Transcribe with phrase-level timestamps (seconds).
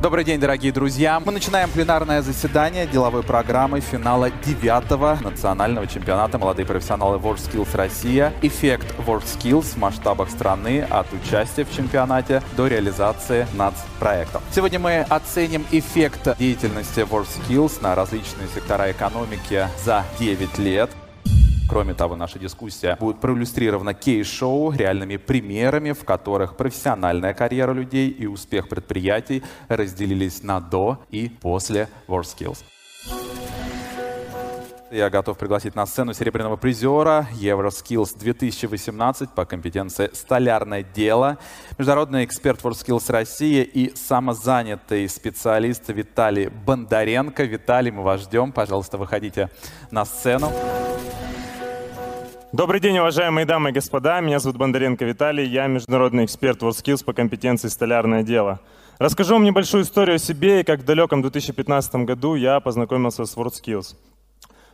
[0.00, 1.20] Добрый день, дорогие друзья.
[1.20, 8.32] Мы начинаем пленарное заседание деловой программы финала девятого национального чемпионата «Молодые профессионалы WorldSkills Россия».
[8.40, 14.42] Эффект WorldSkills в масштабах страны от участия в чемпионате до реализации нацпроектов.
[14.54, 20.90] Сегодня мы оценим эффект деятельности WorldSkills на различные сектора экономики за 9 лет.
[21.70, 28.26] Кроме того, наша дискуссия будет проиллюстрирована кейс-шоу реальными примерами, в которых профессиональная карьера людей и
[28.26, 32.64] успех предприятий разделились на до и после WorldSkills.
[34.90, 41.38] Я готов пригласить на сцену серебряного призера Евроскиллс 2018 по компетенции «Столярное дело»,
[41.78, 47.44] международный эксперт WorldSkills России и самозанятый специалист Виталий Бондаренко.
[47.44, 48.50] Виталий, мы вас ждем.
[48.50, 49.50] Пожалуйста, выходите
[49.92, 50.50] на сцену.
[52.52, 54.20] Добрый день, уважаемые дамы и господа.
[54.20, 55.46] Меня зовут Бондаренко Виталий.
[55.46, 58.58] Я международный эксперт WorldSkills по компетенции «Столярное дело».
[58.98, 63.36] Расскажу вам небольшую историю о себе и как в далеком 2015 году я познакомился с
[63.36, 63.94] WorldSkills.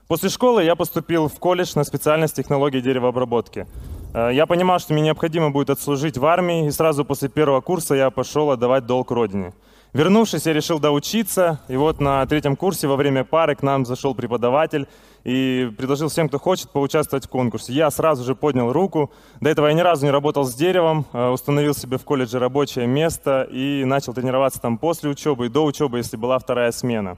[0.09, 3.67] После школы я поступил в колледж на специальность технологии деревообработки.
[4.15, 7.95] Э, я понимал, что мне необходимо будет отслужить в армии, и сразу после первого курса
[7.95, 9.53] я пошел отдавать долг родине.
[9.97, 14.15] Вернувшись, я решил доучиться, и вот на третьем курсе во время пары к нам зашел
[14.15, 14.87] преподаватель
[15.25, 17.73] и предложил всем, кто хочет, поучаствовать в конкурсе.
[17.73, 19.11] Я сразу же поднял руку.
[19.41, 22.87] До этого я ни разу не работал с деревом, э, установил себе в колледже рабочее
[22.87, 27.17] место и начал тренироваться там после учебы и до учебы, если была вторая смена.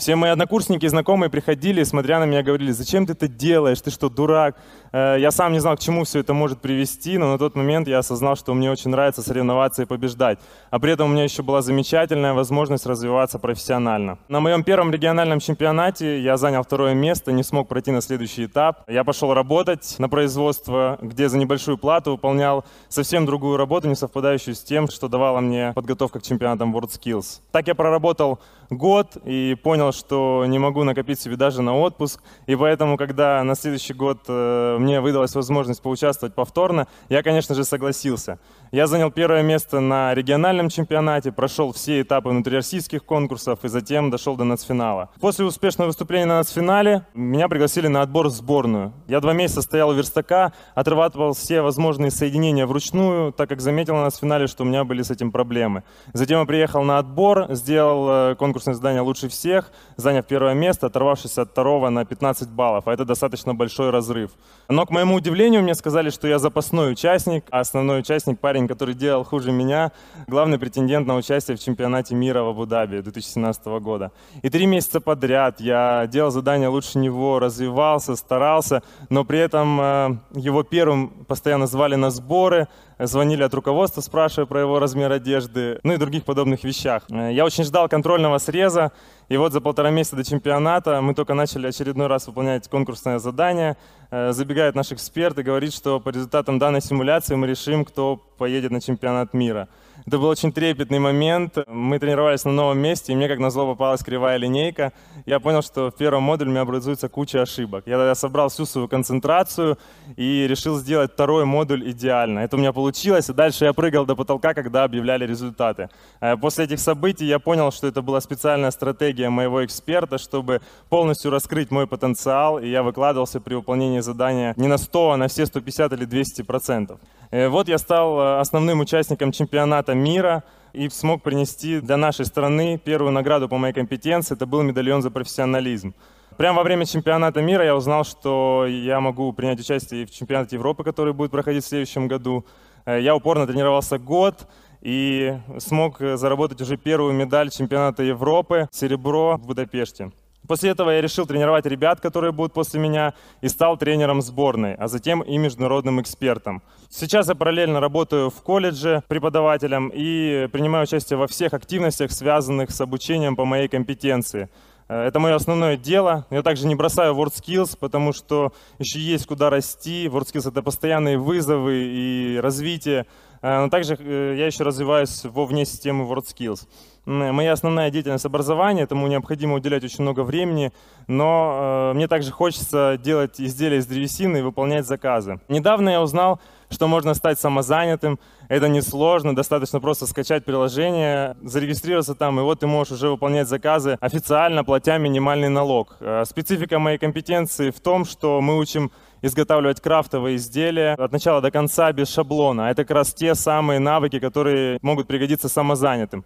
[0.00, 3.90] Все мои однокурсники и знакомые приходили, смотря на меня, говорили, зачем ты это делаешь, ты
[3.90, 4.56] что, дурак?
[4.92, 7.86] Э, я сам не знал, к чему все это может привести, но на тот момент
[7.86, 10.38] я осознал, что мне очень нравится соревноваться и побеждать.
[10.70, 14.16] А при этом у меня еще была замечательная возможность развиваться профессионально.
[14.28, 18.88] На моем первом региональном чемпионате я занял второе место, не смог пройти на следующий этап.
[18.88, 24.54] Я пошел работать на производство, где за небольшую плату выполнял совсем другую работу, не совпадающую
[24.54, 27.40] с тем, что давала мне подготовка к чемпионатам WorldSkills.
[27.52, 32.22] Так я проработал год и понял, что не могу накопить себе даже на отпуск.
[32.46, 37.64] И поэтому, когда на следующий год э, мне выдалась возможность поучаствовать повторно, я, конечно же,
[37.64, 38.38] согласился.
[38.72, 44.36] Я занял первое место на региональном чемпионате, прошел все этапы внутрироссийских конкурсов и затем дошел
[44.36, 45.10] до нацфинала.
[45.20, 48.92] После успешного выступления на нацфинале меня пригласили на отбор в сборную.
[49.08, 54.04] Я два месяца стоял у верстака, отрабатывал все возможные соединения вручную, так как заметил на
[54.04, 55.82] нацфинале, что у меня были с этим проблемы.
[56.12, 61.38] Затем я приехал на отбор, сделал э, конкурсное задание лучше всех, заняв первое место, оторвавшись
[61.38, 64.30] от второго на 15 баллов, а это достаточно большой разрыв.
[64.68, 68.94] Но, к моему удивлению, мне сказали, что я запасной участник, а основной участник парень который
[68.94, 69.92] делал хуже меня,
[70.28, 74.10] главный претендент на участие в чемпионате мира в Абу-Даби 2017 года.
[74.42, 80.16] И три месяца подряд я делал задания лучше него, развивался, старался, но при этом э,
[80.34, 82.68] его первым постоянно звали на сборы,
[83.06, 87.02] звонили от руководства, спрашивая про его размер одежды, ну и других подобных вещах.
[87.10, 88.92] Э, я очень ждал контрольного среза,
[89.28, 93.76] и вот за полтора месяца до чемпионата мы только начали очередной раз выполнять конкурсное задание.
[94.10, 98.72] Э, забегает наш эксперт и говорит, что по результатам данной симуляции мы решим, кто поедет
[98.72, 99.68] на чемпионат мира.
[100.06, 101.58] Это был очень трепетный момент.
[101.66, 104.92] Мы тренировались на новом месте, и мне, как назло, попалась кривая линейка.
[105.26, 107.84] Я понял, что в первом модуле у меня образуется куча ошибок.
[107.86, 109.78] Я тогда собрал всю свою концентрацию
[110.16, 112.40] и решил сделать второй модуль идеально.
[112.40, 115.88] Это у меня получилось, и дальше я прыгал до потолка, когда объявляли результаты.
[116.20, 121.30] Э, после этих событий я понял, что это была специальная стратегия моего эксперта, чтобы полностью
[121.30, 125.46] раскрыть мой потенциал, и я выкладывался при выполнении задания не на 100, а на все
[125.46, 127.00] 150 или 200 процентов.
[127.30, 132.78] Э, вот я стал э, основным участником чемпионата мира и смог принести для нашей страны
[132.78, 134.34] первую награду по моей компетенции.
[134.34, 135.94] Это был медальон за профессионализм.
[136.36, 140.84] Прямо во время чемпионата мира я узнал, что я могу принять участие в чемпионате Европы,
[140.84, 142.46] который будет проходить в следующем году.
[142.86, 144.46] Э, я упорно тренировался год
[144.80, 150.12] и смог заработать уже первую медаль чемпионата Европы, серебро в Будапеште.
[150.46, 154.88] После этого я решил тренировать ребят, которые будут после меня, и стал тренером сборной, а
[154.88, 156.62] затем и международным экспертом.
[156.88, 162.80] Сейчас я параллельно работаю в колледже преподавателем и принимаю участие во всех активностях, связанных с
[162.80, 164.48] обучением по моей компетенции.
[164.90, 166.26] Э, это мое основное дело.
[166.30, 170.08] Я также не бросаю WorldSkills, потому что еще есть куда расти.
[170.08, 173.06] WorldSkills— это постоянные вызовы и развитие.
[173.42, 176.66] Э, но также э, я еще развиваюсь во вне системы WorldSkills.
[177.06, 180.70] Моя основная деятельность образования, этому необходимо уделять очень много времени,
[181.06, 185.40] но мне также хочется делать изделия из древесины и выполнять заказы.
[185.48, 186.40] Недавно я узнал,
[186.70, 188.18] что можно стать самозанятым.
[188.48, 193.96] Это несложно, достаточно просто скачать приложение, зарегистрироваться там, и вот ты можешь уже выполнять заказы
[194.00, 195.96] официально, платя минимальный налог.
[196.00, 198.90] Э, специфика моей компетенции в том, что мы учим
[199.22, 202.70] изготавливать крафтовые изделия от начала до конца без шаблона.
[202.70, 206.24] Это как раз те самые навыки, которые могут пригодиться самозанятым.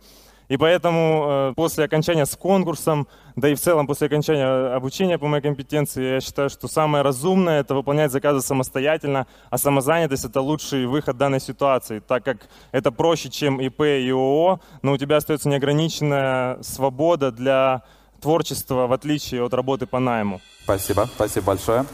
[0.48, 5.26] И поэтому э, после окончания с конкурсом, да и в целом после окончания обучения по
[5.26, 10.86] моей компетенции, я считаю, что самое разумное– это выполнять заказы самостоятельно, а самозанятость– это лучший
[10.86, 15.48] выход данной ситуации, так как это проще, чем ИП и ООО, но у тебя остается
[15.48, 17.82] неограниченная свобода для
[18.20, 20.40] творчества, в отличие от работы по найму.
[20.64, 21.86] Спасибо, спасибо большое.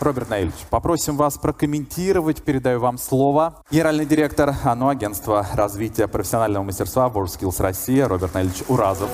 [0.00, 3.62] Роберт Наильевич, попросим вас прокомментировать, передаю вам слово.
[3.70, 9.10] Генеральный директор ОНО, агентства развития профессионального мастерства WorldSkills Россия, Роберт Наильевич Уразов.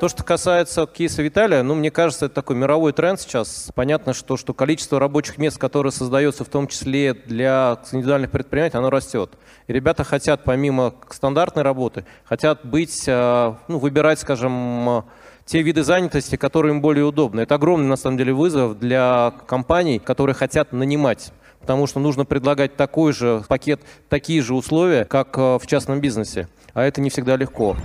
[0.00, 3.70] То, что касается кейса Виталия, ну, мне кажется, это такой мировой тренд сейчас.
[3.74, 8.90] Понятно, что, что количество рабочих мест, которые создается в том числе для индивидуальных предприятий, оно
[8.90, 9.30] растет.
[9.68, 15.06] И ребята хотят, помимо стандартной работы, хотят быть, э, ну, выбирать, скажем,
[15.46, 17.40] те виды занятости, которые им более удобны.
[17.40, 21.32] Это огромный, на самом деле, вызов для компаний, которые хотят нанимать
[21.66, 26.46] потому что нужно предлагать такой же пакет, такие же условия, как э, в частном бизнесе.
[26.74, 27.76] А это не всегда легко.